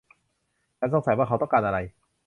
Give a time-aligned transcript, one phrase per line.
[0.79, 1.77] ฉันสงสัยว่าเขาต้องการอะไร